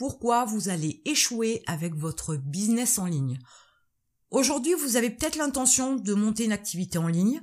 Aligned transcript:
pourquoi 0.00 0.46
vous 0.46 0.70
allez 0.70 1.02
échouer 1.04 1.62
avec 1.66 1.94
votre 1.94 2.34
business 2.34 2.98
en 2.98 3.04
ligne. 3.04 3.38
Aujourd'hui, 4.30 4.72
vous 4.72 4.96
avez 4.96 5.10
peut-être 5.10 5.36
l'intention 5.36 5.94
de 5.94 6.14
monter 6.14 6.46
une 6.46 6.52
activité 6.52 6.96
en 6.96 7.06
ligne, 7.06 7.42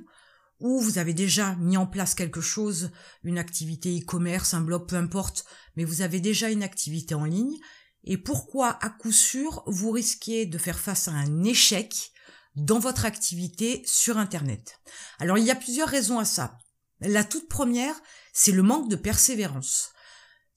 ou 0.58 0.80
vous 0.80 0.98
avez 0.98 1.14
déjà 1.14 1.54
mis 1.54 1.76
en 1.76 1.86
place 1.86 2.16
quelque 2.16 2.40
chose, 2.40 2.90
une 3.22 3.38
activité 3.38 3.96
e-commerce, 3.96 4.54
un 4.54 4.60
blog, 4.60 4.88
peu 4.88 4.96
importe, 4.96 5.44
mais 5.76 5.84
vous 5.84 6.02
avez 6.02 6.18
déjà 6.18 6.50
une 6.50 6.64
activité 6.64 7.14
en 7.14 7.26
ligne, 7.26 7.56
et 8.02 8.18
pourquoi 8.18 8.76
à 8.84 8.90
coup 8.90 9.12
sûr 9.12 9.62
vous 9.68 9.92
risquez 9.92 10.44
de 10.44 10.58
faire 10.58 10.80
face 10.80 11.06
à 11.06 11.12
un 11.12 11.44
échec 11.44 12.10
dans 12.56 12.80
votre 12.80 13.04
activité 13.04 13.84
sur 13.86 14.18
Internet? 14.18 14.80
Alors 15.20 15.38
il 15.38 15.44
y 15.44 15.52
a 15.52 15.54
plusieurs 15.54 15.88
raisons 15.88 16.18
à 16.18 16.24
ça. 16.24 16.58
La 16.98 17.22
toute 17.22 17.48
première, 17.48 17.94
c'est 18.32 18.50
le 18.50 18.64
manque 18.64 18.90
de 18.90 18.96
persévérance. 18.96 19.92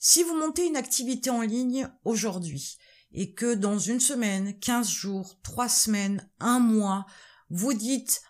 Si 0.03 0.23
vous 0.23 0.35
montez 0.35 0.65
une 0.65 0.77
activité 0.77 1.29
en 1.29 1.41
ligne 1.41 1.87
aujourd'hui 2.05 2.79
et 3.11 3.35
que 3.35 3.53
dans 3.53 3.77
une 3.77 3.99
semaine, 3.99 4.57
15 4.59 4.89
jours, 4.89 5.39
3 5.43 5.69
semaines, 5.69 6.27
un 6.39 6.57
mois, 6.57 7.05
vous 7.51 7.73
dites 7.73 8.23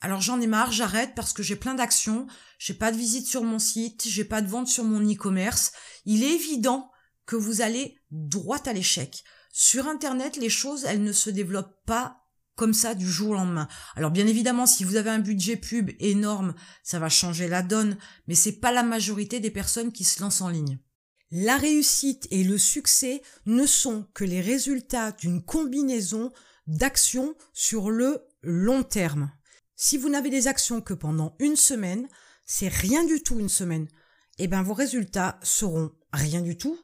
alors 0.00 0.20
j'en 0.20 0.40
ai 0.40 0.48
marre, 0.48 0.72
j'arrête 0.72 1.14
parce 1.14 1.32
que 1.32 1.44
j'ai 1.44 1.54
plein 1.54 1.74
d'actions, 1.74 2.26
j'ai 2.58 2.74
pas 2.74 2.90
de 2.90 2.96
visite 2.96 3.28
sur 3.28 3.44
mon 3.44 3.60
site, 3.60 4.02
j'ai 4.04 4.24
pas 4.24 4.42
de 4.42 4.48
vente 4.48 4.66
sur 4.66 4.82
mon 4.82 5.00
e-commerce, 5.00 5.70
il 6.06 6.24
est 6.24 6.34
évident 6.34 6.90
que 7.24 7.36
vous 7.36 7.60
allez 7.60 8.00
droit 8.10 8.58
à 8.66 8.72
l'échec. 8.72 9.22
Sur 9.52 9.86
internet, 9.86 10.36
les 10.36 10.50
choses, 10.50 10.84
elles 10.86 11.04
ne 11.04 11.12
se 11.12 11.30
développent 11.30 11.84
pas 11.86 12.24
comme 12.56 12.74
ça 12.74 12.96
du 12.96 13.08
jour 13.08 13.30
au 13.30 13.34
lendemain. 13.34 13.68
Alors 13.94 14.10
bien 14.10 14.26
évidemment, 14.26 14.66
si 14.66 14.82
vous 14.82 14.96
avez 14.96 15.10
un 15.10 15.20
budget 15.20 15.56
pub 15.56 15.92
énorme, 16.00 16.56
ça 16.82 16.98
va 16.98 17.08
changer 17.08 17.46
la 17.46 17.62
donne, 17.62 17.96
mais 18.26 18.34
c'est 18.34 18.58
pas 18.58 18.72
la 18.72 18.82
majorité 18.82 19.38
des 19.38 19.52
personnes 19.52 19.92
qui 19.92 20.02
se 20.02 20.20
lancent 20.20 20.40
en 20.40 20.48
ligne. 20.48 20.80
La 21.34 21.56
réussite 21.56 22.28
et 22.30 22.44
le 22.44 22.58
succès 22.58 23.22
ne 23.46 23.64
sont 23.64 24.06
que 24.12 24.22
les 24.22 24.42
résultats 24.42 25.12
d'une 25.12 25.42
combinaison 25.42 26.30
d'actions 26.66 27.34
sur 27.54 27.90
le 27.90 28.22
long 28.42 28.82
terme. 28.82 29.32
Si 29.74 29.96
vous 29.96 30.10
n'avez 30.10 30.28
des 30.28 30.46
actions 30.46 30.82
que 30.82 30.92
pendant 30.92 31.34
une 31.38 31.56
semaine, 31.56 32.06
c'est 32.44 32.68
rien 32.68 33.02
du 33.04 33.22
tout 33.22 33.40
une 33.40 33.48
semaine. 33.48 33.88
Eh 34.38 34.46
ben, 34.46 34.62
vos 34.62 34.74
résultats 34.74 35.40
seront 35.42 35.92
rien 36.12 36.42
du 36.42 36.58
tout. 36.58 36.78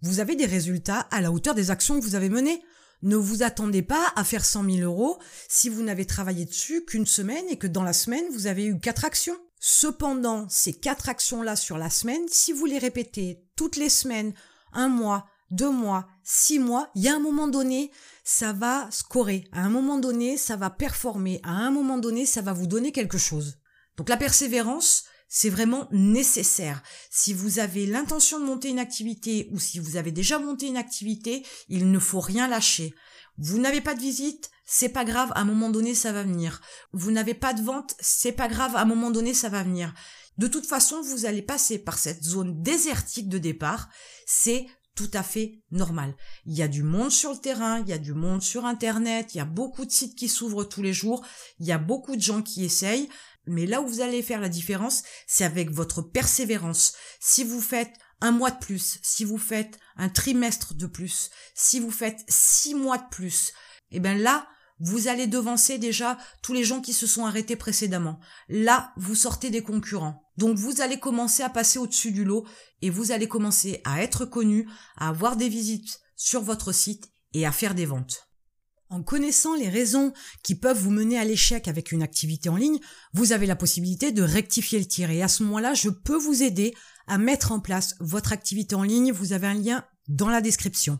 Vous 0.00 0.18
avez 0.18 0.34
des 0.34 0.46
résultats 0.46 1.06
à 1.12 1.20
la 1.20 1.30
hauteur 1.30 1.54
des 1.54 1.70
actions 1.70 2.00
que 2.00 2.04
vous 2.04 2.16
avez 2.16 2.28
menées. 2.28 2.60
Ne 3.02 3.14
vous 3.14 3.44
attendez 3.44 3.82
pas 3.82 4.12
à 4.16 4.24
faire 4.24 4.44
100 4.44 4.64
000 4.64 4.76
euros 4.78 5.20
si 5.48 5.68
vous 5.68 5.82
n'avez 5.84 6.06
travaillé 6.06 6.44
dessus 6.44 6.84
qu'une 6.84 7.06
semaine 7.06 7.44
et 7.50 7.56
que 7.56 7.68
dans 7.68 7.84
la 7.84 7.92
semaine, 7.92 8.24
vous 8.32 8.48
avez 8.48 8.64
eu 8.64 8.80
quatre 8.80 9.04
actions. 9.04 9.38
Cependant, 9.64 10.48
ces 10.48 10.72
quatre 10.72 11.08
actions-là 11.08 11.54
sur 11.54 11.78
la 11.78 11.88
semaine, 11.88 12.26
si 12.26 12.52
vous 12.52 12.66
les 12.66 12.78
répétez 12.78 13.44
toutes 13.54 13.76
les 13.76 13.90
semaines, 13.90 14.34
un 14.72 14.88
mois, 14.88 15.24
deux 15.52 15.70
mois, 15.70 16.08
six 16.24 16.58
mois, 16.58 16.90
il 16.96 17.02
y 17.02 17.08
a 17.08 17.14
un 17.14 17.20
moment 17.20 17.46
donné, 17.46 17.92
ça 18.24 18.52
va 18.52 18.88
scorer. 18.90 19.44
À 19.52 19.60
un 19.60 19.68
moment 19.68 19.98
donné, 19.98 20.36
ça 20.36 20.56
va 20.56 20.68
performer. 20.68 21.38
À 21.44 21.52
un 21.52 21.70
moment 21.70 21.98
donné, 21.98 22.26
ça 22.26 22.42
va 22.42 22.52
vous 22.52 22.66
donner 22.66 22.90
quelque 22.90 23.18
chose. 23.18 23.60
Donc 23.96 24.08
la 24.08 24.16
persévérance, 24.16 25.04
c'est 25.28 25.48
vraiment 25.48 25.86
nécessaire. 25.92 26.82
Si 27.12 27.32
vous 27.32 27.60
avez 27.60 27.86
l'intention 27.86 28.40
de 28.40 28.44
monter 28.44 28.68
une 28.68 28.80
activité 28.80 29.48
ou 29.52 29.60
si 29.60 29.78
vous 29.78 29.96
avez 29.96 30.10
déjà 30.10 30.40
monté 30.40 30.66
une 30.66 30.76
activité, 30.76 31.46
il 31.68 31.88
ne 31.88 32.00
faut 32.00 32.18
rien 32.18 32.48
lâcher. 32.48 32.96
Vous 33.44 33.58
n'avez 33.58 33.80
pas 33.80 33.96
de 33.96 34.00
visite, 34.00 34.50
c'est 34.64 34.88
pas 34.88 35.04
grave, 35.04 35.32
à 35.34 35.40
un 35.40 35.44
moment 35.44 35.68
donné 35.68 35.96
ça 35.96 36.12
va 36.12 36.22
venir. 36.22 36.60
Vous 36.92 37.10
n'avez 37.10 37.34
pas 37.34 37.54
de 37.54 37.60
vente, 37.60 37.96
c'est 37.98 38.30
pas 38.30 38.46
grave, 38.46 38.76
à 38.76 38.82
un 38.82 38.84
moment 38.84 39.10
donné 39.10 39.34
ça 39.34 39.48
va 39.48 39.64
venir. 39.64 39.92
De 40.38 40.46
toute 40.46 40.64
façon, 40.64 41.02
vous 41.02 41.26
allez 41.26 41.42
passer 41.42 41.80
par 41.80 41.98
cette 41.98 42.22
zone 42.22 42.62
désertique 42.62 43.28
de 43.28 43.38
départ, 43.38 43.88
c'est 44.26 44.66
tout 44.94 45.10
à 45.12 45.24
fait 45.24 45.60
normal. 45.72 46.14
Il 46.46 46.56
y 46.56 46.62
a 46.62 46.68
du 46.68 46.84
monde 46.84 47.10
sur 47.10 47.32
le 47.32 47.38
terrain, 47.38 47.80
il 47.80 47.88
y 47.88 47.92
a 47.92 47.98
du 47.98 48.14
monde 48.14 48.42
sur 48.42 48.64
Internet, 48.64 49.34
il 49.34 49.38
y 49.38 49.40
a 49.40 49.44
beaucoup 49.44 49.86
de 49.86 49.90
sites 49.90 50.16
qui 50.16 50.28
s'ouvrent 50.28 50.62
tous 50.62 50.82
les 50.82 50.92
jours, 50.92 51.26
il 51.58 51.66
y 51.66 51.72
a 51.72 51.78
beaucoup 51.78 52.14
de 52.14 52.22
gens 52.22 52.42
qui 52.42 52.64
essayent. 52.64 53.08
Mais 53.46 53.66
là 53.66 53.82
où 53.82 53.88
vous 53.88 54.02
allez 54.02 54.22
faire 54.22 54.40
la 54.40 54.48
différence, 54.48 55.02
c'est 55.26 55.44
avec 55.44 55.72
votre 55.72 56.00
persévérance. 56.00 56.94
Si 57.18 57.42
vous 57.42 57.60
faites 57.60 57.92
un 58.22 58.30
mois 58.30 58.52
de 58.52 58.58
plus, 58.58 58.98
si 59.02 59.24
vous 59.24 59.36
faites 59.36 59.78
un 59.96 60.08
trimestre 60.08 60.74
de 60.74 60.86
plus, 60.86 61.28
si 61.54 61.80
vous 61.80 61.90
faites 61.90 62.20
six 62.28 62.74
mois 62.74 62.96
de 62.96 63.08
plus, 63.10 63.52
eh 63.90 64.00
bien 64.00 64.14
là, 64.14 64.46
vous 64.78 65.08
allez 65.08 65.26
devancer 65.26 65.78
déjà 65.78 66.16
tous 66.42 66.52
les 66.52 66.64
gens 66.64 66.80
qui 66.80 66.92
se 66.92 67.06
sont 67.06 67.26
arrêtés 67.26 67.56
précédemment. 67.56 68.18
Là, 68.48 68.92
vous 68.96 69.14
sortez 69.14 69.50
des 69.50 69.62
concurrents. 69.62 70.22
Donc 70.36 70.56
vous 70.56 70.80
allez 70.80 70.98
commencer 70.98 71.42
à 71.42 71.50
passer 71.50 71.78
au-dessus 71.78 72.12
du 72.12 72.24
lot 72.24 72.46
et 72.80 72.90
vous 72.90 73.12
allez 73.12 73.28
commencer 73.28 73.80
à 73.84 74.02
être 74.02 74.24
connu, 74.24 74.68
à 74.96 75.08
avoir 75.08 75.36
des 75.36 75.48
visites 75.48 76.00
sur 76.16 76.42
votre 76.42 76.72
site 76.72 77.10
et 77.34 77.44
à 77.44 77.52
faire 77.52 77.74
des 77.74 77.86
ventes. 77.86 78.28
En 78.88 79.02
connaissant 79.02 79.54
les 79.54 79.68
raisons 79.68 80.12
qui 80.42 80.54
peuvent 80.54 80.78
vous 80.78 80.90
mener 80.90 81.18
à 81.18 81.24
l'échec 81.24 81.66
avec 81.66 81.92
une 81.92 82.02
activité 82.02 82.48
en 82.48 82.56
ligne, 82.56 82.78
vous 83.14 83.32
avez 83.32 83.46
la 83.46 83.56
possibilité 83.56 84.12
de 84.12 84.22
rectifier 84.22 84.78
le 84.78 84.86
tir. 84.86 85.10
Et 85.10 85.22
à 85.22 85.28
ce 85.28 85.42
moment-là, 85.44 85.74
je 85.74 85.88
peux 85.88 86.18
vous 86.18 86.42
aider 86.42 86.74
à 87.12 87.18
mettre 87.18 87.52
en 87.52 87.60
place 87.60 87.94
votre 88.00 88.32
activité 88.32 88.74
en 88.74 88.82
ligne. 88.82 89.12
Vous 89.12 89.34
avez 89.34 89.46
un 89.46 89.54
lien 89.54 89.84
dans 90.08 90.30
la 90.30 90.40
description. 90.40 90.98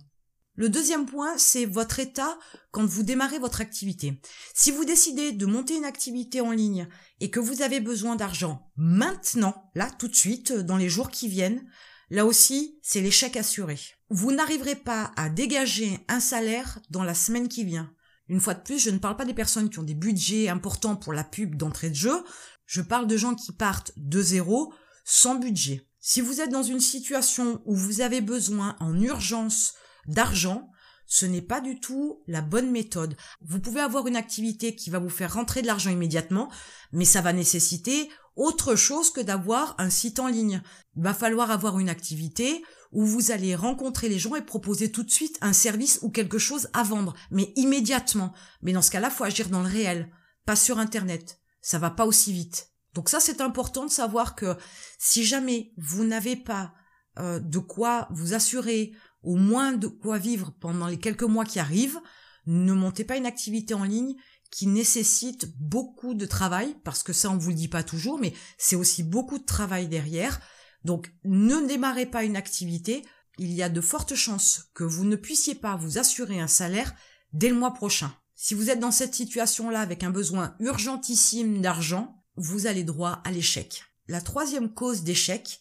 Le 0.54 0.68
deuxième 0.68 1.06
point, 1.06 1.38
c'est 1.38 1.64
votre 1.64 2.00
état 2.00 2.38
quand 2.70 2.84
vous 2.84 3.02
démarrez 3.02 3.38
votre 3.38 3.62
activité. 3.62 4.20
Si 4.54 4.70
vous 4.70 4.84
décidez 4.84 5.32
de 5.32 5.46
monter 5.46 5.74
une 5.74 5.86
activité 5.86 6.42
en 6.42 6.50
ligne 6.50 6.86
et 7.20 7.30
que 7.30 7.40
vous 7.40 7.62
avez 7.62 7.80
besoin 7.80 8.16
d'argent 8.16 8.70
maintenant, 8.76 9.70
là, 9.74 9.88
tout 9.98 10.08
de 10.08 10.14
suite, 10.14 10.52
dans 10.52 10.76
les 10.76 10.90
jours 10.90 11.10
qui 11.10 11.28
viennent, 11.28 11.64
Là 12.10 12.26
aussi, 12.26 12.78
c'est 12.82 13.00
l'échec 13.00 13.38
assuré. 13.38 13.78
Vous 14.10 14.32
n'arriverez 14.32 14.74
pas 14.74 15.12
à 15.16 15.30
dégager 15.30 15.98
un 16.08 16.20
salaire 16.20 16.78
dans 16.90 17.04
la 17.04 17.14
semaine 17.14 17.48
qui 17.48 17.64
vient. 17.64 17.90
Une 18.28 18.38
fois 18.38 18.52
de 18.52 18.60
plus, 18.60 18.78
je 18.78 18.90
ne 18.90 18.98
parle 18.98 19.16
pas 19.16 19.24
des 19.24 19.32
personnes 19.32 19.70
qui 19.70 19.78
ont 19.78 19.82
des 19.82 19.94
budgets 19.94 20.50
importants 20.50 20.94
pour 20.94 21.14
la 21.14 21.24
pub 21.24 21.54
d'entrée 21.56 21.88
de 21.88 21.94
jeu, 21.94 22.22
je 22.66 22.82
parle 22.82 23.06
de 23.06 23.16
gens 23.16 23.34
qui 23.34 23.52
partent 23.52 23.92
de 23.96 24.20
zéro, 24.20 24.74
sans 25.06 25.36
budget. 25.36 25.88
Si 26.04 26.20
vous 26.20 26.40
êtes 26.40 26.50
dans 26.50 26.64
une 26.64 26.80
situation 26.80 27.62
où 27.64 27.76
vous 27.76 28.00
avez 28.00 28.20
besoin 28.20 28.74
en 28.80 29.00
urgence 29.00 29.74
d'argent, 30.08 30.68
ce 31.06 31.26
n'est 31.26 31.42
pas 31.42 31.60
du 31.60 31.78
tout 31.78 32.24
la 32.26 32.40
bonne 32.40 32.72
méthode. 32.72 33.16
Vous 33.40 33.60
pouvez 33.60 33.80
avoir 33.80 34.08
une 34.08 34.16
activité 34.16 34.74
qui 34.74 34.90
va 34.90 34.98
vous 34.98 35.08
faire 35.08 35.34
rentrer 35.34 35.62
de 35.62 35.68
l'argent 35.68 35.90
immédiatement, 35.90 36.50
mais 36.90 37.04
ça 37.04 37.20
va 37.20 37.32
nécessiter 37.32 38.10
autre 38.34 38.74
chose 38.74 39.10
que 39.10 39.20
d'avoir 39.20 39.76
un 39.78 39.90
site 39.90 40.18
en 40.18 40.26
ligne. 40.26 40.60
Il 40.96 41.04
va 41.04 41.14
falloir 41.14 41.52
avoir 41.52 41.78
une 41.78 41.88
activité 41.88 42.64
où 42.90 43.06
vous 43.06 43.30
allez 43.30 43.54
rencontrer 43.54 44.08
les 44.08 44.18
gens 44.18 44.34
et 44.34 44.42
proposer 44.42 44.90
tout 44.90 45.04
de 45.04 45.10
suite 45.10 45.38
un 45.40 45.52
service 45.52 46.00
ou 46.02 46.10
quelque 46.10 46.38
chose 46.38 46.68
à 46.72 46.82
vendre, 46.82 47.14
mais 47.30 47.52
immédiatement. 47.54 48.32
Mais 48.60 48.72
dans 48.72 48.82
ce 48.82 48.90
cas-là, 48.90 49.08
faut 49.08 49.22
agir 49.22 49.50
dans 49.50 49.62
le 49.62 49.68
réel, 49.68 50.10
pas 50.46 50.56
sur 50.56 50.80
Internet. 50.80 51.38
Ça 51.60 51.78
va 51.78 51.90
pas 51.90 52.06
aussi 52.06 52.32
vite. 52.32 52.71
Donc 52.94 53.08
ça, 53.08 53.20
c'est 53.20 53.40
important 53.40 53.86
de 53.86 53.90
savoir 53.90 54.34
que 54.34 54.56
si 54.98 55.24
jamais 55.24 55.72
vous 55.76 56.04
n'avez 56.04 56.36
pas 56.36 56.74
euh, 57.18 57.38
de 57.38 57.58
quoi 57.58 58.08
vous 58.10 58.34
assurer, 58.34 58.92
au 59.22 59.36
moins 59.36 59.72
de 59.72 59.86
quoi 59.86 60.18
vivre 60.18 60.52
pendant 60.60 60.86
les 60.86 60.98
quelques 60.98 61.22
mois 61.22 61.44
qui 61.44 61.58
arrivent, 61.58 62.00
ne 62.46 62.72
montez 62.72 63.04
pas 63.04 63.16
une 63.16 63.26
activité 63.26 63.74
en 63.74 63.84
ligne 63.84 64.16
qui 64.50 64.66
nécessite 64.66 65.56
beaucoup 65.58 66.14
de 66.14 66.26
travail, 66.26 66.76
parce 66.84 67.02
que 67.02 67.12
ça 67.12 67.30
on 67.30 67.38
vous 67.38 67.50
le 67.50 67.56
dit 67.56 67.68
pas 67.68 67.82
toujours, 67.82 68.18
mais 68.18 68.34
c'est 68.58 68.76
aussi 68.76 69.02
beaucoup 69.02 69.38
de 69.38 69.44
travail 69.44 69.88
derrière. 69.88 70.40
Donc 70.84 71.12
ne 71.24 71.66
démarrez 71.66 72.06
pas 72.06 72.24
une 72.24 72.36
activité, 72.36 73.04
il 73.38 73.52
y 73.52 73.62
a 73.62 73.70
de 73.70 73.80
fortes 73.80 74.14
chances 74.14 74.70
que 74.74 74.84
vous 74.84 75.04
ne 75.04 75.16
puissiez 75.16 75.54
pas 75.54 75.76
vous 75.76 75.98
assurer 75.98 76.38
un 76.38 76.48
salaire 76.48 76.94
dès 77.32 77.48
le 77.48 77.54
mois 77.54 77.72
prochain. 77.72 78.12
Si 78.34 78.54
vous 78.54 78.68
êtes 78.68 78.80
dans 78.80 78.90
cette 78.90 79.14
situation-là 79.14 79.80
avec 79.80 80.02
un 80.02 80.10
besoin 80.10 80.54
urgentissime 80.58 81.62
d'argent, 81.62 82.21
vous 82.36 82.66
allez 82.66 82.84
droit 82.84 83.20
à 83.24 83.30
l'échec. 83.30 83.84
La 84.08 84.20
troisième 84.20 84.72
cause 84.72 85.02
d'échec, 85.02 85.60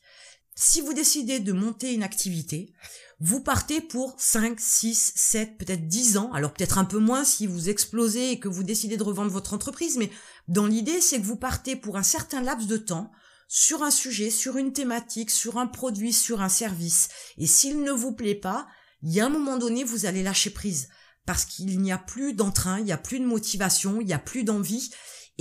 si 0.55 0.81
vous 0.81 0.93
décidez 0.93 1.39
de 1.39 1.53
monter 1.53 1.93
une 1.93 2.03
activité, 2.03 2.73
vous 3.19 3.41
partez 3.41 3.81
pour 3.81 4.15
5, 4.17 4.59
6, 4.59 5.13
7, 5.15 5.57
peut-être 5.57 5.87
10 5.87 6.17
ans, 6.17 6.31
alors 6.33 6.53
peut-être 6.53 6.77
un 6.77 6.85
peu 6.85 6.97
moins 6.97 7.23
si 7.23 7.47
vous 7.47 7.69
explosez 7.69 8.31
et 8.31 8.39
que 8.39 8.47
vous 8.47 8.63
décidez 8.63 8.97
de 8.97 9.03
revendre 9.03 9.31
votre 9.31 9.53
entreprise, 9.53 9.97
mais 9.97 10.09
dans 10.47 10.65
l'idée, 10.65 11.01
c'est 11.01 11.19
que 11.19 11.25
vous 11.25 11.35
partez 11.35 11.75
pour 11.75 11.97
un 11.97 12.03
certain 12.03 12.41
laps 12.41 12.67
de 12.67 12.77
temps 12.77 13.11
sur 13.47 13.83
un 13.83 13.91
sujet, 13.91 14.29
sur 14.29 14.57
une 14.57 14.73
thématique, 14.73 15.29
sur 15.29 15.57
un 15.57 15.67
produit, 15.67 16.13
sur 16.13 16.41
un 16.41 16.49
service. 16.49 17.09
Et 17.37 17.47
s'il 17.47 17.83
ne 17.83 17.91
vous 17.91 18.13
plaît 18.13 18.33
pas, 18.35 18.67
il 19.03 19.11
y 19.11 19.19
a 19.19 19.25
un 19.25 19.29
moment 19.29 19.57
donné, 19.57 19.83
vous 19.83 20.05
allez 20.05 20.23
lâcher 20.23 20.49
prise 20.49 20.89
parce 21.25 21.45
qu'il 21.45 21.79
n'y 21.81 21.91
a 21.91 21.97
plus 21.97 22.33
d'entrain, 22.33 22.79
il 22.79 22.85
n'y 22.85 22.91
a 22.91 22.97
plus 22.97 23.19
de 23.19 23.25
motivation, 23.25 24.01
il 24.01 24.07
n'y 24.07 24.13
a 24.13 24.19
plus 24.19 24.43
d'envie 24.43 24.91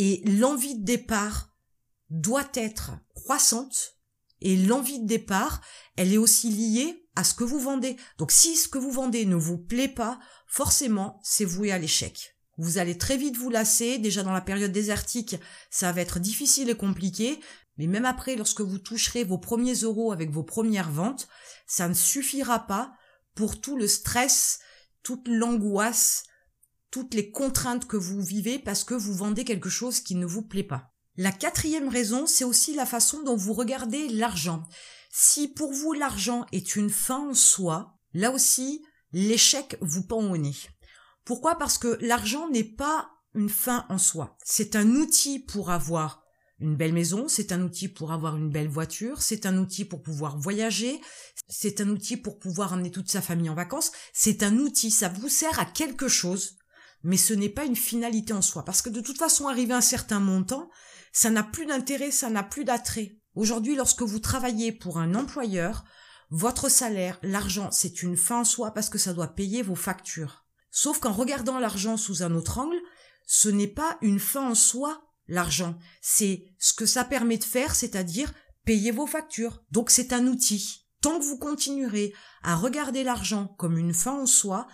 et 0.01 0.23
l'envie 0.25 0.79
de 0.79 0.85
départ 0.85 1.55
doit 2.09 2.49
être 2.55 2.93
croissante 3.15 3.99
et 4.41 4.57
l'envie 4.57 4.99
de 5.01 5.07
départ, 5.07 5.61
elle 5.97 6.15
est 6.15 6.19
aussi 6.19 6.49
liée 6.49 7.07
à 7.17 7.23
ce 7.23 7.35
que 7.35 7.45
vous 7.45 7.59
vendez. 7.59 7.99
Donc 8.17 8.33
si 8.33 8.57
ce 8.57 8.67
que 8.67 8.79
vous 8.79 8.93
vendez 8.93 9.27
ne 9.27 9.37
vous 9.37 9.59
plaît 9.59 9.89
pas, 9.89 10.19
forcément, 10.47 11.21
c'est 11.23 11.45
voué 11.45 11.71
à 11.71 11.77
l'échec. 11.77 12.35
Vous 12.57 12.79
allez 12.79 12.97
très 12.97 13.19
vite 13.19 13.37
vous 13.37 13.51
lasser. 13.51 13.99
Déjà 13.99 14.23
dans 14.23 14.33
la 14.33 14.41
période 14.41 14.73
désertique, 14.73 15.37
ça 15.71 15.93
va 15.93 16.01
être 16.01 16.19
difficile 16.19 16.71
et 16.71 16.77
compliqué. 16.77 17.39
Mais 17.77 17.87
même 17.87 18.07
après, 18.07 18.37
lorsque 18.37 18.63
vous 18.63 18.79
toucherez 18.79 19.23
vos 19.23 19.39
premiers 19.39 19.75
euros 19.83 20.13
avec 20.13 20.31
vos 20.31 20.45
premières 20.45 20.91
ventes, 20.91 21.29
ça 21.67 21.89
ne 21.89 21.95
suffira 21.95 22.67
pas 22.67 22.95
pour 23.35 23.61
tout 23.61 23.77
le 23.77 23.87
stress, 23.87 24.61
toute 25.03 25.29
l'angoisse, 25.29 26.25
toutes 26.91 27.15
les 27.15 27.31
contraintes 27.31 27.87
que 27.87 27.97
vous 27.97 28.23
vivez 28.23 28.59
parce 28.59 28.85
que 28.85 28.95
vous 28.95 29.15
vendez 29.15 29.45
quelque 29.45 29.69
chose 29.69 30.01
qui 30.01 30.15
ne 30.15 30.27
vous 30.27 30.43
plaît 30.43 30.65
pas. 30.65 30.93
La 31.17 31.33
quatrième 31.33 31.89
raison, 31.89 32.27
c'est 32.27 32.45
aussi 32.45 32.75
la 32.75 32.87
façon 32.87 33.23
dont 33.23 33.37
vous 33.37 33.53
regardez 33.53 34.09
l'argent. 34.09 34.65
Si 35.11 35.49
pour 35.49 35.73
vous 35.73 35.93
l'argent 35.93 36.47
est 36.53 36.77
une 36.77 36.91
fin 36.91 37.29
en 37.29 37.35
soi, 37.35 37.99
là 38.15 38.31
aussi, 38.31 38.83
l'échec 39.13 39.77
vous 39.81 40.03
pend 40.03 40.23
au 40.31 40.37
nez. 40.37 40.57
Pourquoi? 41.25 41.57
Parce 41.57 41.79
que 41.79 41.99
l'argent 42.01 42.49
n'est 42.49 42.65
pas 42.65 43.11
une 43.35 43.49
fin 43.49 43.87
en 43.89 43.99
soi. 43.99 44.37
C'est 44.45 44.77
un 44.77 44.89
outil 44.97 45.39
pour 45.39 45.71
avoir 45.71 46.25
une 46.61 46.77
belle 46.77 46.93
maison, 46.93 47.27
c'est 47.27 47.53
un 47.53 47.63
outil 47.63 47.89
pour 47.89 48.13
avoir 48.13 48.37
une 48.37 48.51
belle 48.51 48.69
voiture, 48.69 49.23
c'est 49.23 49.47
un 49.47 49.57
outil 49.59 49.85
pour 49.85 50.03
pouvoir 50.03 50.39
voyager, 50.39 51.01
c'est 51.49 51.81
un 51.81 51.89
outil 51.89 52.17
pour 52.17 52.39
pouvoir 52.39 52.75
emmener 52.75 52.91
toute 52.91 53.11
sa 53.11 53.23
famille 53.23 53.49
en 53.49 53.55
vacances, 53.55 53.93
c'est 54.13 54.43
un 54.43 54.59
outil, 54.59 54.91
ça 54.91 55.09
vous 55.09 55.29
sert 55.29 55.59
à 55.59 55.65
quelque 55.65 56.07
chose, 56.09 56.59
mais 57.03 57.17
ce 57.17 57.35
n'est 57.35 57.49
pas 57.49 57.65
une 57.65 57.77
finalité 57.77 58.33
en 58.33 58.43
soi, 58.43 58.65
parce 58.65 58.83
que 58.83 58.91
de 58.91 59.01
toute 59.01 59.19
façon, 59.19 59.49
arriver 59.49 59.75
à 59.75 59.79
un 59.79 59.83
certain 59.83 60.21
montant, 60.21 60.71
ça 61.13 61.31
n'a 61.31 61.43
plus 61.43 61.67
d'intérêt, 61.67 62.11
ça 62.11 62.31
n'a 62.31 62.43
plus 62.43 62.65
d'attrait. 62.65 63.17
Aujourd'hui, 63.35 63.77
lorsque 63.77 64.03
vous 64.03 64.19
travaillez 64.19 64.73
pour 64.73 64.99
un 64.99 65.15
employeur, 65.15 65.85
votre 66.31 66.69
salaire, 66.69 67.19
l'argent, 67.23 67.71
c'est 67.73 68.03
une 68.03 68.17
fin 68.17 68.41
en 68.41 68.45
soi 68.45 68.73
parce 68.73 68.89
que 68.89 68.99
ça 68.99 69.13
doit 69.13 69.35
payer 69.35 69.63
vos 69.63 69.75
factures. 69.75 70.45
Sauf 70.71 71.01
qu'en 71.01 71.13
regardant 71.13 71.59
l'argent 71.59 71.97
sous 71.97 72.23
un 72.23 72.35
autre 72.35 72.59
angle, 72.59 72.81
ce 73.27 73.49
n'est 73.49 73.67
pas 73.67 73.99
une 74.01 74.21
fin 74.21 74.51
en 74.51 74.55
soi, 74.55 75.03
l'argent. 75.27 75.77
C'est 76.01 76.45
ce 76.59 76.73
que 76.73 76.87
ça 76.87 77.05
permet 77.05 77.39
de 77.39 77.45
faire, 77.45 77.75
c'est-à-dire 77.75 78.33
payer 78.65 78.93
vos 78.93 79.07
factures. 79.07 79.63
Donc 79.71 79.91
c'est 79.91 80.13
un 80.13 80.27
outil. 80.27 80.87
Tant 81.01 81.19
que 81.19 81.25
vous 81.25 81.39
continuerez 81.39 82.13
à 82.43 82.57
regarder 82.57 83.03
l'argent 83.03 83.49
comme 83.59 83.79
une 83.79 83.95
fin 83.95 84.21
en 84.21 84.27
soi, 84.27 84.69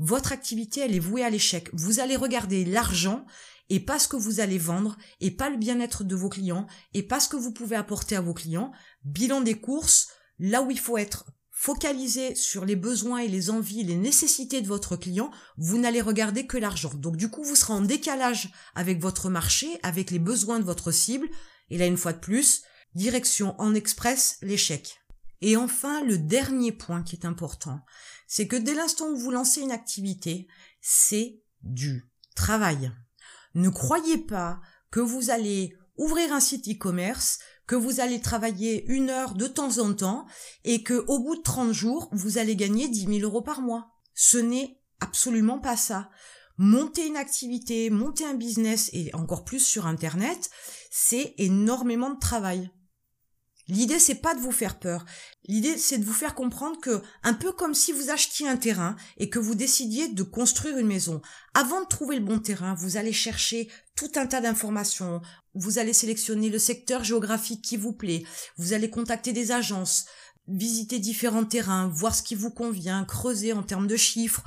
votre 0.00 0.32
activité, 0.32 0.80
elle 0.80 0.96
est 0.96 0.98
vouée 0.98 1.22
à 1.22 1.30
l'échec. 1.30 1.68
Vous 1.74 2.00
allez 2.00 2.16
regarder 2.16 2.64
l'argent 2.64 3.26
et 3.68 3.80
pas 3.80 3.98
ce 3.98 4.08
que 4.08 4.16
vous 4.16 4.40
allez 4.40 4.56
vendre 4.56 4.96
et 5.20 5.30
pas 5.30 5.50
le 5.50 5.58
bien-être 5.58 6.04
de 6.04 6.16
vos 6.16 6.30
clients 6.30 6.66
et 6.94 7.02
pas 7.02 7.20
ce 7.20 7.28
que 7.28 7.36
vous 7.36 7.52
pouvez 7.52 7.76
apporter 7.76 8.16
à 8.16 8.22
vos 8.22 8.32
clients. 8.32 8.72
Bilan 9.04 9.42
des 9.42 9.60
courses, 9.60 10.08
là 10.38 10.62
où 10.62 10.70
il 10.70 10.80
faut 10.80 10.96
être 10.96 11.26
focalisé 11.50 12.34
sur 12.34 12.64
les 12.64 12.76
besoins 12.76 13.18
et 13.18 13.28
les 13.28 13.50
envies, 13.50 13.84
les 13.84 13.94
nécessités 13.94 14.62
de 14.62 14.66
votre 14.66 14.96
client, 14.96 15.30
vous 15.58 15.76
n'allez 15.76 16.00
regarder 16.00 16.46
que 16.46 16.56
l'argent. 16.56 16.94
Donc 16.94 17.18
du 17.18 17.28
coup, 17.28 17.44
vous 17.44 17.54
serez 17.54 17.74
en 17.74 17.82
décalage 17.82 18.50
avec 18.74 19.02
votre 19.02 19.28
marché, 19.28 19.68
avec 19.82 20.10
les 20.10 20.18
besoins 20.18 20.58
de 20.58 20.64
votre 20.64 20.92
cible. 20.92 21.28
Et 21.68 21.76
là, 21.76 21.84
une 21.84 21.98
fois 21.98 22.14
de 22.14 22.18
plus, 22.18 22.62
direction 22.94 23.54
en 23.60 23.74
express, 23.74 24.38
l'échec. 24.40 24.99
Et 25.40 25.56
enfin, 25.56 26.04
le 26.04 26.18
dernier 26.18 26.72
point 26.72 27.02
qui 27.02 27.16
est 27.16 27.24
important, 27.24 27.80
c'est 28.26 28.46
que 28.46 28.56
dès 28.56 28.74
l'instant 28.74 29.08
où 29.08 29.16
vous 29.16 29.30
lancez 29.30 29.60
une 29.62 29.72
activité, 29.72 30.46
c'est 30.80 31.40
du 31.62 32.10
travail. 32.34 32.92
Ne 33.54 33.68
croyez 33.68 34.18
pas 34.18 34.60
que 34.90 35.00
vous 35.00 35.30
allez 35.30 35.76
ouvrir 35.96 36.32
un 36.32 36.40
site 36.40 36.68
e-commerce, 36.68 37.38
que 37.66 37.76
vous 37.76 38.00
allez 38.00 38.20
travailler 38.20 38.84
une 38.86 39.10
heure 39.10 39.34
de 39.34 39.46
temps 39.46 39.78
en 39.78 39.94
temps 39.94 40.26
et 40.64 40.82
que 40.82 41.04
au 41.06 41.20
bout 41.20 41.36
de 41.36 41.42
30 41.42 41.72
jours, 41.72 42.08
vous 42.12 42.38
allez 42.38 42.56
gagner 42.56 42.88
10 42.88 43.06
000 43.06 43.18
euros 43.20 43.42
par 43.42 43.60
mois. 43.60 43.92
Ce 44.14 44.38
n'est 44.38 44.80
absolument 45.00 45.58
pas 45.58 45.76
ça. 45.76 46.10
Monter 46.56 47.06
une 47.06 47.16
activité, 47.16 47.88
monter 47.88 48.24
un 48.26 48.34
business 48.34 48.90
et 48.92 49.14
encore 49.14 49.44
plus 49.44 49.60
sur 49.60 49.86
Internet, 49.86 50.50
c'est 50.90 51.34
énormément 51.38 52.10
de 52.10 52.18
travail. 52.18 52.70
L'idée 53.70 54.00
c'est 54.00 54.16
pas 54.16 54.34
de 54.34 54.40
vous 54.40 54.50
faire 54.50 54.80
peur. 54.80 55.04
L'idée 55.46 55.78
c'est 55.78 55.98
de 55.98 56.04
vous 56.04 56.12
faire 56.12 56.34
comprendre 56.34 56.80
que 56.80 57.02
un 57.22 57.34
peu 57.34 57.52
comme 57.52 57.74
si 57.74 57.92
vous 57.92 58.10
achetiez 58.10 58.48
un 58.48 58.56
terrain 58.56 58.96
et 59.16 59.30
que 59.30 59.38
vous 59.38 59.54
décidiez 59.54 60.08
de 60.08 60.22
construire 60.24 60.76
une 60.76 60.88
maison. 60.88 61.22
Avant 61.54 61.80
de 61.80 61.86
trouver 61.86 62.16
le 62.16 62.24
bon 62.24 62.40
terrain, 62.40 62.74
vous 62.74 62.96
allez 62.96 63.12
chercher 63.12 63.70
tout 63.94 64.10
un 64.16 64.26
tas 64.26 64.40
d'informations. 64.40 65.20
Vous 65.54 65.78
allez 65.78 65.92
sélectionner 65.92 66.50
le 66.50 66.58
secteur 66.58 67.04
géographique 67.04 67.62
qui 67.62 67.76
vous 67.76 67.92
plaît. 67.92 68.24
Vous 68.56 68.72
allez 68.72 68.90
contacter 68.90 69.32
des 69.32 69.52
agences, 69.52 70.06
visiter 70.48 70.98
différents 70.98 71.44
terrains, 71.44 71.88
voir 71.88 72.14
ce 72.14 72.24
qui 72.24 72.34
vous 72.34 72.50
convient, 72.50 73.04
creuser 73.04 73.52
en 73.52 73.62
termes 73.62 73.86
de 73.86 73.96
chiffres, 73.96 74.42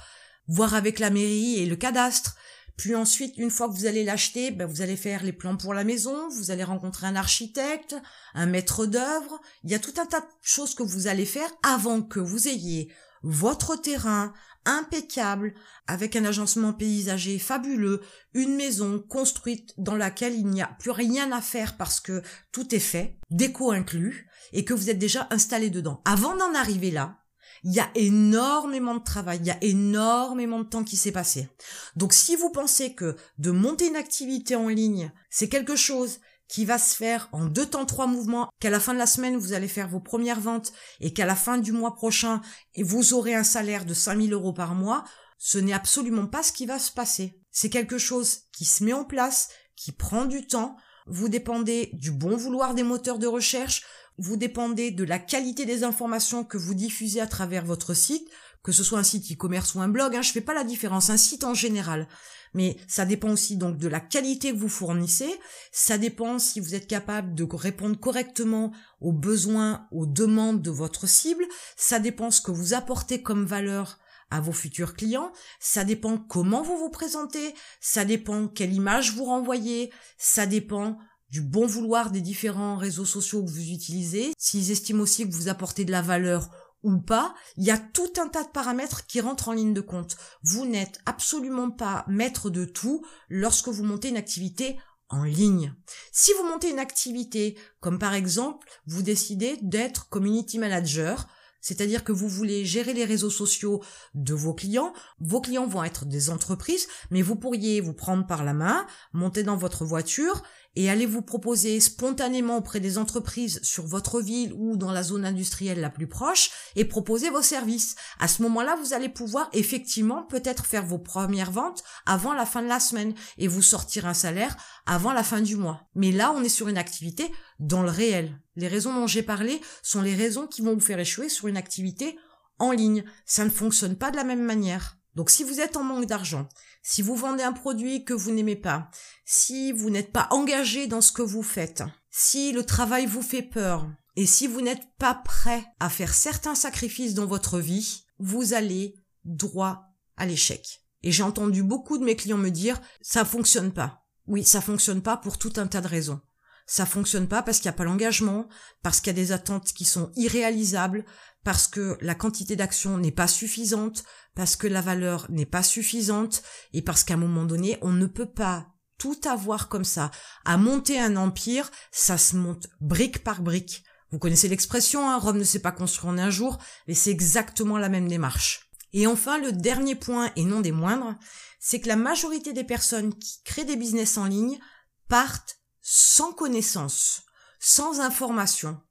voir 0.50 0.74
avec 0.74 1.00
la 1.00 1.10
mairie 1.10 1.60
et 1.60 1.66
le 1.66 1.78
cadastre. 1.78 2.36
Puis 2.78 2.96
ensuite, 2.96 3.38
une 3.38 3.52
fois 3.52 3.68
que 3.68 3.74
vous 3.74 3.86
allez 3.86 4.04
l'acheter, 4.04 4.52
ben 4.52 4.66
vous 4.66 4.82
allez 4.82 4.98
faire 4.98 5.24
les 5.24 5.34
plans 5.34 5.58
pour 5.58 5.74
la 5.74 5.84
maison, 5.84 6.28
vous 6.30 6.52
allez 6.52 6.64
rencontrer 6.64 7.08
un 7.08 7.16
architecte, 7.16 7.96
un 8.34 8.46
maître 8.46 8.86
d'œuvre. 8.86 9.40
Il 9.64 9.72
y 9.72 9.76
a 9.76 9.80
tout 9.80 9.94
un 9.98 10.06
tas 10.06 10.22
de 10.22 10.26
choses 10.42 10.76
que 10.76 10.84
vous 10.84 11.08
allez 11.08 11.26
faire 11.26 11.50
avant 11.62 12.02
que 12.02 12.20
vous 12.20 12.48
ayez 12.48 12.92
votre 13.22 13.76
terrain 13.76 14.34
impeccable, 14.66 15.54
avec 15.88 16.16
un 16.16 16.26
agencement 16.26 16.74
paysager 16.74 17.38
fabuleux, 17.38 18.02
une 18.34 18.56
maison 18.56 19.00
construite 19.00 19.74
dans 19.78 19.96
laquelle 19.96 20.36
il 20.36 20.48
n'y 20.48 20.62
a 20.62 20.68
plus 20.80 20.92
rien 20.92 21.32
à 21.32 21.42
faire 21.42 21.76
parce 21.78 22.00
que 22.00 22.22
tout 22.52 22.74
est 22.74 22.80
fait, 22.80 23.18
déco 23.30 23.72
inclus, 23.72 24.30
et 24.54 24.66
que 24.66 24.74
vous 24.74 24.90
êtes 24.90 25.00
déjà 25.00 25.28
installé 25.32 25.70
dedans. 25.70 26.02
Avant 26.06 26.36
d'en 26.36 26.54
arriver 26.54 26.92
là, 26.92 27.23
il 27.64 27.74
y 27.74 27.80
a 27.80 27.90
énormément 27.96 28.96
de 28.96 29.04
travail, 29.04 29.40
il 29.42 29.48
y 29.48 29.52
a 29.52 29.58
énormément 29.62 30.60
de 30.60 30.68
temps 30.68 30.84
qui 30.84 30.98
s'est 30.98 31.12
passé. 31.12 31.48
Donc 31.96 32.14
si 32.14 32.36
vous 32.36 32.50
pensez 32.50 32.94
que 32.94 33.16
de 33.38 33.52
monter 33.52 33.88
une 33.88 33.96
activité 33.96 34.56
en 34.56 34.68
ligne, 34.68 35.12
c'est 35.30 35.50
quelque 35.50 35.76
chose 35.76 36.20
qui 36.48 36.66
va 36.66 36.78
se 36.78 36.96
faire 36.96 37.30
en 37.32 37.46
deux 37.46 37.66
temps, 37.66 37.86
trois 37.86 38.06
mouvements, 38.06 38.50
qu'à 38.60 38.70
la 38.70 38.80
fin 38.80 38.94
de 38.94 39.00
la 39.00 39.06
semaine, 39.06 39.38
vous 39.38 39.54
allez 39.54 39.68
faire 39.68 39.88
vos 39.88 40.00
premières 40.00 40.40
ventes 40.40 40.72
et 41.00 41.14
qu'à 41.14 41.26
la 41.26 41.36
fin 41.36 41.58
du 41.58 41.72
mois 41.72 41.96
prochain, 41.96 42.42
vous 42.78 43.14
aurez 43.14 43.34
un 43.34 43.44
salaire 43.44 43.86
de 43.86 43.94
5000 43.94 44.34
euros 44.34 44.54
par 44.54 44.76
mois, 44.76 45.04
ce 45.38 45.58
n'est 45.58 45.74
absolument 45.74 46.28
pas 46.28 46.44
ce 46.44 46.52
qui 46.52 46.66
va 46.66 46.80
se 46.80 46.92
passer. 46.92 47.40
C'est 47.52 47.70
quelque 47.70 47.98
chose 47.98 48.42
qui 48.52 48.66
se 48.66 48.84
met 48.84 48.94
en 48.94 49.04
place, 49.04 49.50
qui 49.76 49.92
prend 49.92 50.26
du 50.26 50.48
temps. 50.48 50.76
Vous 51.08 51.28
dépendez 51.28 51.90
du 51.94 52.12
bon 52.12 52.38
vouloir 52.38 52.76
des 52.76 52.84
moteurs 52.84 53.20
de 53.20 53.28
recherche, 53.28 53.84
vous 54.18 54.38
dépendez 54.38 54.92
de 54.92 55.04
la 55.04 55.20
qualité 55.20 55.66
des 55.66 55.84
informations 55.84 56.44
que 56.44 56.58
vous 56.58 56.74
diffusez 56.74 57.22
à 57.22 57.28
travers 57.28 57.66
votre 57.66 57.94
site, 57.94 58.28
que 58.64 58.72
ce 58.72 58.84
soit 58.84 59.00
un 59.00 59.04
site 59.04 59.32
e-commerce 59.32 59.76
ou 59.76 59.82
un 59.82 59.90
blog, 59.90 60.16
hein, 60.16 60.22
je 60.22 60.32
fais 60.32 60.42
pas 60.42 60.54
la 60.54 60.64
différence, 60.64 61.10
un 61.10 61.18
site 61.18 61.44
en 61.44 61.54
général. 61.54 62.08
Mais 62.54 62.78
ça 62.88 63.06
dépend 63.06 63.32
aussi 63.32 63.58
donc 63.58 63.78
de 63.78 63.88
la 63.88 64.00
qualité 64.00 64.52
que 64.52 64.58
vous 64.58 64.70
fournissez, 64.70 65.40
ça 65.72 65.98
dépend 65.98 66.38
si 66.40 66.60
vous 66.60 66.76
êtes 66.76 66.88
capable 66.88 67.34
de 67.34 67.44
répondre 67.44 68.00
correctement 68.00 68.72
aux 69.02 69.12
besoins, 69.12 69.88
aux 69.92 70.06
demandes 70.06 70.62
de 70.62 70.70
votre 70.70 71.08
cible, 71.08 71.46
ça 71.76 72.00
dépend 72.00 72.30
ce 72.32 72.42
que 72.42 72.52
vous 72.52 72.74
apportez 72.74 73.22
comme 73.22 73.46
valeur 73.46 73.98
à 74.30 74.40
vos 74.40 74.52
futurs 74.52 74.96
clients, 74.96 75.32
ça 75.60 75.84
dépend 75.84 76.18
comment 76.18 76.64
vous 76.64 76.78
vous 76.78 76.90
présentez, 76.90 77.54
ça 77.82 78.06
dépend 78.06 78.48
quelle 78.48 78.74
image 78.74 79.14
vous 79.14 79.26
renvoyez, 79.26 79.92
ça 80.18 80.46
dépend 80.46 80.98
du 81.34 81.42
bon 81.42 81.66
vouloir 81.66 82.12
des 82.12 82.22
différents 82.22 82.78
réseaux 82.78 83.06
sociaux 83.06 83.44
que 83.44 83.50
vous 83.50 83.72
utilisez, 83.72 84.34
s'ils 84.38 84.70
estiment 84.70 85.02
aussi 85.02 85.28
que 85.28 85.34
vous 85.34 85.48
apportez 85.48 85.84
de 85.84 85.92
la 85.92 86.04
valeur 86.04 86.52
ou 86.84 87.00
pas, 87.00 87.34
il 87.58 87.64
y 87.64 87.72
a 87.72 87.80
tout 87.80 88.14
un 88.22 88.28
tas 88.28 88.44
de 88.44 88.50
paramètres 88.50 89.08
qui 89.08 89.20
rentrent 89.20 89.50
en 89.50 89.54
ligne 89.54 89.74
de 89.74 89.82
compte. 89.82 90.16
Vous 90.44 90.68
n'êtes 90.68 91.00
absolument 91.08 91.72
pas 91.72 92.06
maître 92.08 92.52
de 92.52 92.66
tout 92.66 93.04
lorsque 93.30 93.70
vous 93.70 93.84
montez 93.84 94.10
une 94.10 94.18
activité 94.18 94.78
en 95.10 95.24
ligne. 95.24 95.74
Si 96.12 96.32
vous 96.38 96.48
montez 96.48 96.70
une 96.70 96.78
activité, 96.78 97.58
comme 97.80 97.98
par 97.98 98.14
exemple, 98.14 98.68
vous 98.86 99.02
décidez 99.02 99.58
d'être 99.64 100.10
community 100.10 100.60
manager, 100.60 101.28
c'est-à-dire 101.64 102.04
que 102.04 102.12
vous 102.12 102.28
voulez 102.28 102.66
gérer 102.66 102.94
les 102.94 103.06
réseaux 103.06 103.30
sociaux 103.30 103.82
de 104.14 104.34
vos 104.34 104.54
clients. 104.54 104.94
Vos 105.20 105.40
clients 105.40 105.66
vont 105.66 105.86
être 105.86 106.06
des 106.06 106.30
entreprises, 106.30 106.88
mais 107.10 107.22
vous 107.22 107.38
pourriez 107.38 107.80
vous 107.80 107.94
prendre 107.94 108.28
par 108.28 108.44
la 108.44 108.54
main, 108.54 108.86
monter 109.14 109.44
dans 109.44 109.56
votre 109.56 109.86
voiture 109.86 110.44
et 110.76 110.90
allez 110.90 111.06
vous 111.06 111.22
proposer 111.22 111.80
spontanément 111.80 112.58
auprès 112.58 112.80
des 112.80 112.98
entreprises 112.98 113.60
sur 113.64 113.86
votre 113.86 114.22
ville 114.22 114.54
ou 114.58 114.76
dans 114.76 114.92
la 114.92 115.04
zone 115.04 115.26
industrielle 115.26 115.80
la 115.80 115.90
plus 115.90 116.08
proche 116.08 116.50
et 116.76 116.86
proposer 116.86 117.30
vos 117.30 117.42
services. 117.42 117.96
À 118.20 118.28
ce 118.28 118.42
moment-là, 118.44 118.76
vous 118.82 118.94
allez 118.94 119.10
pouvoir 119.10 119.50
effectivement 119.54 120.24
peut-être 120.24 120.66
faire 120.66 120.86
vos 120.86 120.98
premières 120.98 121.52
ventes 121.52 121.84
avant 122.06 122.34
la 122.34 122.46
fin 122.46 122.62
de 122.62 122.68
la 122.68 122.80
semaine 122.80 123.14
et 123.38 123.48
vous 123.48 123.62
sortir 123.62 124.06
un 124.06 124.14
salaire 124.14 124.58
avant 124.86 125.14
la 125.14 125.24
fin 125.24 125.42
du 125.42 125.56
mois. 125.56 125.88
Mais 125.96 126.12
là, 126.12 126.34
on 126.36 126.44
est 126.44 126.50
sur 126.50 126.68
une 126.68 126.78
activité 126.78 127.32
dans 127.60 127.84
le 127.84 127.90
réel. 127.92 128.40
Les 128.56 128.68
raisons 128.68 128.94
dont 128.94 129.08
j'ai 129.08 129.24
parlé 129.24 129.62
sont 129.82 130.02
les 130.02 130.16
raisons 130.16 130.48
qui 130.48 130.62
vont 130.62 130.74
vous 130.74 130.80
faire 130.80 131.00
échouer 131.00 131.30
sur 131.30 131.48
une 131.48 131.58
activité 131.58 132.18
en 132.60 132.72
ligne. 132.72 133.04
Ça 133.26 133.46
ne 133.46 133.50
fonctionne 133.50 133.96
pas 133.96 134.12
de 134.12 134.16
la 134.16 134.24
même 134.24 134.44
manière. 134.44 134.98
Donc 135.16 135.30
si 135.30 135.44
vous 135.44 135.60
êtes 135.60 135.78
en 135.78 135.84
manque 135.84 136.06
d'argent, 136.06 136.48
si 136.82 137.02
vous 137.02 137.16
vendez 137.16 137.44
un 137.44 137.54
produit 137.54 138.04
que 138.04 138.14
vous 138.14 138.32
n'aimez 138.32 138.56
pas, 138.56 138.90
si 139.26 139.72
vous 139.72 139.90
n'êtes 139.90 140.12
pas 140.12 140.28
engagé 140.32 140.88
dans 140.88 141.02
ce 141.02 141.12
que 141.12 141.22
vous 141.22 141.44
faites, 141.44 141.84
si 142.10 142.52
le 142.52 142.66
travail 142.66 143.06
vous 143.06 143.22
fait 143.22 143.44
peur, 143.44 143.88
et 144.16 144.26
si 144.26 144.48
vous 144.48 144.62
n'êtes 144.62 144.86
pas 145.00 145.16
prêt 145.16 145.66
à 145.80 145.90
faire 145.90 146.14
certains 146.14 146.56
sacrifices 146.56 147.16
dans 147.16 147.26
votre 147.26 147.60
vie, 147.60 148.06
vous 148.20 148.54
allez 148.54 148.96
droit 149.24 149.86
à 150.18 150.26
l'échec. 150.26 150.82
Et 151.02 151.12
j'ai 151.12 151.24
entendu 151.24 151.64
beaucoup 151.64 151.98
de 151.98 152.04
mes 152.04 152.16
clients 152.16 152.38
me 152.38 152.50
dire, 152.50 152.80
ça 153.02 153.26
fonctionne 153.26 153.74
pas. 153.74 154.06
Oui, 154.28 154.44
ça 154.44 154.62
fonctionne 154.62 155.02
pas 155.02 155.18
pour 155.18 155.38
tout 155.38 155.54
un 155.58 155.68
tas 155.68 155.82
de 155.82 155.88
raisons. 155.88 156.22
Ça 156.66 156.86
fonctionne 156.86 157.28
pas 157.28 157.42
parce 157.42 157.60
qu'il 157.60 157.70
n'y 157.70 157.76
a 157.76 157.78
pas 157.78 157.84
l'engagement, 157.84 158.48
parce 158.82 159.00
qu'il 159.00 159.08
y 159.08 159.20
a 159.20 159.22
des 159.22 159.32
attentes 159.32 159.74
qui 159.74 159.86
sont 159.86 160.12
irréalisables, 160.16 161.06
parce 161.44 161.68
que 161.68 161.98
la 162.02 162.16
quantité 162.16 162.56
d'action 162.56 162.98
n'est 162.98 163.12
pas 163.12 163.28
suffisante, 163.28 164.04
parce 164.36 164.56
que 164.56 164.68
la 164.68 164.82
valeur 164.82 165.28
n'est 165.30 165.46
pas 165.46 165.64
suffisante, 165.64 166.44
et 166.74 166.82
parce 166.82 167.04
qu'à 167.04 167.16
un 167.16 167.18
moment 167.18 167.46
donné, 167.46 167.78
on 167.82 167.92
ne 167.92 168.06
peut 168.06 168.32
pas 168.32 168.68
tout 168.98 169.20
avoir 169.26 169.68
comme 169.68 169.84
ça. 169.84 170.12
À 170.46 170.58
monter 170.58 171.00
un 171.00 171.18
empire, 171.18 171.70
ça 171.92 172.18
se 172.18 172.36
monte 172.36 172.68
brique 172.80 173.24
par 173.24 173.42
brique. 173.42 173.84
Vous 174.12 174.20
connaissez 174.20 174.48
l'expression, 174.48 175.10
hein, 175.10 175.18
Rome 175.18 175.40
ne 175.40 175.44
s'est 175.44 175.60
pas 175.60 175.72
construit 175.72 176.10
en 176.10 176.18
un 176.18 176.30
jour, 176.30 176.60
mais 176.88 176.94
c'est 176.94 177.10
exactement 177.10 177.78
la 177.78 177.90
même 177.90 178.08
démarche. 178.08 178.70
Et 178.94 179.08
enfin, 179.08 179.40
le 179.40 179.52
dernier 179.52 179.96
point, 179.96 180.32
et 180.36 180.46
non 180.46 180.62
des 180.62 180.72
moindres, 180.72 181.16
c'est 181.60 181.80
que 181.82 181.88
la 181.88 181.96
majorité 181.96 182.54
des 182.54 182.64
personnes 182.64 183.14
qui 183.16 183.42
créent 183.44 183.66
des 183.66 183.76
business 183.76 184.18
en 184.18 184.26
ligne 184.26 184.60
partent 185.08 185.58
sans 185.84 186.32
connaissance, 186.32 187.24
sans 187.60 188.00
information, 188.00 188.82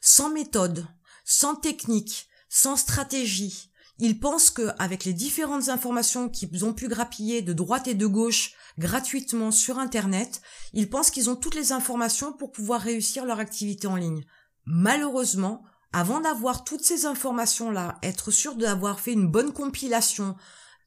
sans 0.00 0.30
méthode, 0.30 0.86
sans 1.24 1.54
technique, 1.54 2.26
sans 2.48 2.76
stratégie. 2.76 3.70
Ils 3.98 4.18
pensent 4.18 4.50
qu'avec 4.50 5.04
les 5.04 5.12
différentes 5.12 5.68
informations 5.68 6.28
qu'ils 6.28 6.64
ont 6.64 6.72
pu 6.72 6.88
grappiller 6.88 7.42
de 7.42 7.52
droite 7.52 7.86
et 7.86 7.94
de 7.94 8.06
gauche 8.06 8.54
gratuitement 8.78 9.50
sur 9.50 9.78
Internet, 9.78 10.40
ils 10.72 10.88
pensent 10.88 11.10
qu'ils 11.10 11.28
ont 11.28 11.36
toutes 11.36 11.54
les 11.54 11.72
informations 11.72 12.32
pour 12.32 12.50
pouvoir 12.50 12.80
réussir 12.80 13.26
leur 13.26 13.38
activité 13.38 13.86
en 13.86 13.96
ligne. 13.96 14.24
Malheureusement, 14.64 15.62
avant 15.92 16.20
d'avoir 16.20 16.64
toutes 16.64 16.84
ces 16.84 17.04
informations-là, 17.04 17.98
être 18.02 18.30
sûr 18.30 18.54
d'avoir 18.54 19.00
fait 19.00 19.12
une 19.12 19.30
bonne 19.30 19.52
compilation, 19.52 20.36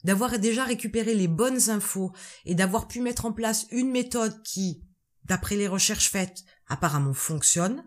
d'avoir 0.03 0.39
déjà 0.39 0.63
récupéré 0.63 1.13
les 1.13 1.27
bonnes 1.27 1.69
infos 1.69 2.11
et 2.45 2.55
d'avoir 2.55 2.87
pu 2.87 3.01
mettre 3.01 3.25
en 3.25 3.31
place 3.31 3.67
une 3.71 3.91
méthode 3.91 4.41
qui, 4.43 4.84
d'après 5.25 5.55
les 5.55 5.67
recherches 5.67 6.09
faites, 6.09 6.43
apparemment 6.67 7.13
fonctionne, 7.13 7.83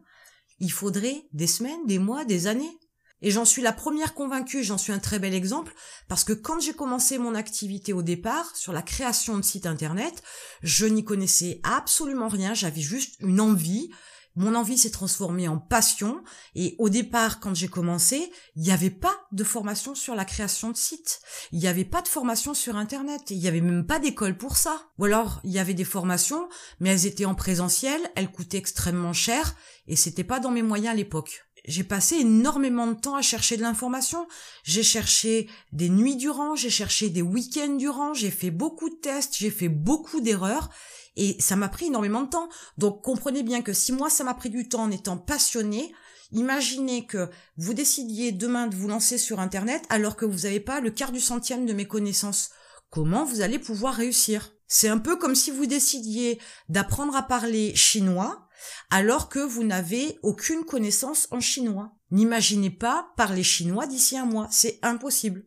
il 0.60 0.72
faudrait 0.72 1.22
des 1.32 1.46
semaines, 1.46 1.86
des 1.86 1.98
mois, 1.98 2.24
des 2.24 2.46
années. 2.46 2.78
Et 3.20 3.32
j'en 3.32 3.44
suis 3.44 3.62
la 3.62 3.72
première 3.72 4.14
convaincue, 4.14 4.62
j'en 4.62 4.78
suis 4.78 4.92
un 4.92 5.00
très 5.00 5.18
bel 5.18 5.34
exemple, 5.34 5.74
parce 6.06 6.22
que 6.22 6.32
quand 6.32 6.60
j'ai 6.60 6.72
commencé 6.72 7.18
mon 7.18 7.34
activité 7.34 7.92
au 7.92 8.02
départ, 8.02 8.54
sur 8.54 8.72
la 8.72 8.82
création 8.82 9.36
de 9.36 9.42
sites 9.42 9.66
internet, 9.66 10.22
je 10.62 10.86
n'y 10.86 11.04
connaissais 11.04 11.60
absolument 11.64 12.28
rien, 12.28 12.54
j'avais 12.54 12.80
juste 12.80 13.16
une 13.20 13.40
envie, 13.40 13.90
mon 14.36 14.54
envie 14.54 14.78
s'est 14.78 14.90
transformée 14.90 15.48
en 15.48 15.58
passion 15.58 16.22
et 16.54 16.76
au 16.78 16.88
départ, 16.88 17.40
quand 17.40 17.54
j'ai 17.54 17.68
commencé, 17.68 18.30
il 18.54 18.62
n'y 18.62 18.70
avait 18.70 18.90
pas 18.90 19.14
de 19.32 19.44
formation 19.44 19.94
sur 19.94 20.14
la 20.14 20.24
création 20.24 20.70
de 20.70 20.76
sites. 20.76 21.20
Il 21.52 21.58
n'y 21.58 21.66
avait 21.66 21.84
pas 21.84 22.02
de 22.02 22.08
formation 22.08 22.54
sur 22.54 22.76
Internet. 22.76 23.22
Il 23.30 23.38
n'y 23.38 23.48
avait 23.48 23.60
même 23.60 23.86
pas 23.86 23.98
d'école 23.98 24.36
pour 24.36 24.56
ça. 24.56 24.90
Ou 24.98 25.06
alors, 25.06 25.40
il 25.44 25.50
y 25.50 25.58
avait 25.58 25.74
des 25.74 25.84
formations, 25.84 26.48
mais 26.78 26.90
elles 26.90 27.06
étaient 27.06 27.24
en 27.24 27.34
présentiel, 27.34 28.00
elles 28.14 28.30
coûtaient 28.30 28.58
extrêmement 28.58 29.12
cher 29.12 29.54
et 29.86 29.96
c'était 29.96 30.24
pas 30.24 30.38
dans 30.38 30.50
mes 30.50 30.62
moyens 30.62 30.92
à 30.92 30.96
l'époque 30.96 31.47
j'ai 31.68 31.84
passé 31.84 32.16
énormément 32.16 32.86
de 32.86 32.94
temps 32.94 33.14
à 33.14 33.22
chercher 33.22 33.58
de 33.58 33.62
l'information. 33.62 34.26
J'ai 34.64 34.82
cherché 34.82 35.48
des 35.72 35.90
nuits 35.90 36.16
durant, 36.16 36.56
j'ai 36.56 36.70
cherché 36.70 37.10
des 37.10 37.22
week-ends 37.22 37.76
durant, 37.76 38.14
j'ai 38.14 38.30
fait 38.30 38.50
beaucoup 38.50 38.88
de 38.88 38.94
tests, 38.96 39.36
j'ai 39.36 39.50
fait 39.50 39.68
beaucoup 39.68 40.20
d'erreurs 40.20 40.70
et 41.16 41.36
ça 41.40 41.56
m'a 41.56 41.68
pris 41.68 41.86
énormément 41.86 42.22
de 42.22 42.30
temps. 42.30 42.48
Donc 42.78 43.02
comprenez 43.02 43.42
bien 43.42 43.60
que 43.60 43.74
si 43.74 43.92
moi 43.92 44.08
ça 44.08 44.24
m'a 44.24 44.34
pris 44.34 44.48
du 44.48 44.66
temps 44.66 44.84
en 44.84 44.90
étant 44.90 45.18
passionné, 45.18 45.94
imaginez 46.32 47.06
que 47.06 47.28
vous 47.58 47.74
décidiez 47.74 48.32
demain 48.32 48.66
de 48.66 48.74
vous 48.74 48.88
lancer 48.88 49.18
sur 49.18 49.38
Internet 49.38 49.84
alors 49.90 50.16
que 50.16 50.24
vous 50.24 50.40
n'avez 50.40 50.60
pas 50.60 50.80
le 50.80 50.90
quart 50.90 51.12
du 51.12 51.20
centième 51.20 51.66
de 51.66 51.74
mes 51.74 51.86
connaissances. 51.86 52.48
Comment 52.88 53.26
vous 53.26 53.42
allez 53.42 53.58
pouvoir 53.58 53.94
réussir? 53.94 54.54
C'est 54.66 54.88
un 54.88 54.98
peu 54.98 55.16
comme 55.16 55.34
si 55.34 55.50
vous 55.50 55.66
décidiez 55.66 56.40
d'apprendre 56.70 57.14
à 57.14 57.22
parler 57.22 57.74
chinois 57.74 58.47
alors 58.90 59.28
que 59.28 59.38
vous 59.38 59.64
n'avez 59.64 60.18
aucune 60.22 60.64
connaissance 60.64 61.28
en 61.30 61.40
chinois. 61.40 61.92
N'imaginez 62.10 62.70
pas 62.70 63.10
parler 63.16 63.42
chinois 63.42 63.86
d'ici 63.86 64.16
un 64.16 64.24
mois, 64.24 64.48
c'est 64.50 64.78
impossible. 64.82 65.44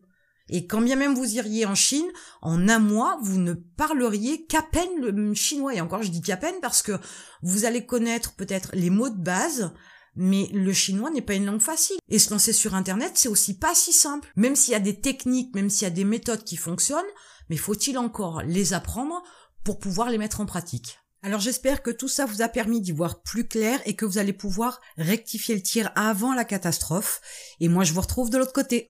Et 0.48 0.66
quand 0.66 0.82
bien 0.82 0.96
même 0.96 1.14
vous 1.14 1.34
iriez 1.34 1.64
en 1.66 1.74
Chine, 1.74 2.10
en 2.42 2.68
un 2.68 2.78
mois, 2.78 3.18
vous 3.22 3.38
ne 3.38 3.54
parleriez 3.54 4.44
qu'à 4.44 4.62
peine 4.62 5.00
le 5.00 5.34
chinois. 5.34 5.74
Et 5.74 5.80
encore, 5.80 6.02
je 6.02 6.10
dis 6.10 6.20
qu'à 6.20 6.36
peine 6.36 6.56
parce 6.60 6.82
que 6.82 6.92
vous 7.42 7.64
allez 7.64 7.86
connaître 7.86 8.34
peut-être 8.34 8.70
les 8.74 8.90
mots 8.90 9.08
de 9.08 9.22
base, 9.22 9.72
mais 10.14 10.48
le 10.52 10.72
chinois 10.72 11.10
n'est 11.10 11.22
pas 11.22 11.34
une 11.34 11.46
langue 11.46 11.62
facile. 11.62 11.96
Et 12.08 12.18
se 12.18 12.30
lancer 12.30 12.52
sur 12.52 12.74
Internet, 12.74 13.12
c'est 13.14 13.28
aussi 13.28 13.56
pas 13.56 13.74
si 13.74 13.92
simple. 13.92 14.30
Même 14.36 14.56
s'il 14.56 14.72
y 14.72 14.76
a 14.76 14.80
des 14.80 15.00
techniques, 15.00 15.54
même 15.54 15.70
s'il 15.70 15.84
y 15.88 15.90
a 15.90 15.94
des 15.94 16.04
méthodes 16.04 16.44
qui 16.44 16.56
fonctionnent, 16.56 17.02
mais 17.48 17.56
faut-il 17.56 17.96
encore 17.96 18.42
les 18.42 18.74
apprendre 18.74 19.22
pour 19.64 19.78
pouvoir 19.78 20.10
les 20.10 20.18
mettre 20.18 20.40
en 20.40 20.46
pratique? 20.46 20.98
Alors 21.24 21.40
j'espère 21.40 21.82
que 21.82 21.90
tout 21.90 22.08
ça 22.08 22.26
vous 22.26 22.42
a 22.42 22.48
permis 22.48 22.80
d'y 22.80 22.90
voir 22.90 23.22
plus 23.22 23.46
clair 23.46 23.80
et 23.86 23.94
que 23.94 24.04
vous 24.04 24.18
allez 24.18 24.32
pouvoir 24.32 24.80
rectifier 24.96 25.54
le 25.54 25.62
tir 25.62 25.92
avant 25.94 26.34
la 26.34 26.44
catastrophe. 26.44 27.20
Et 27.60 27.68
moi 27.68 27.84
je 27.84 27.92
vous 27.92 28.00
retrouve 28.00 28.28
de 28.28 28.38
l'autre 28.38 28.52
côté. 28.52 28.91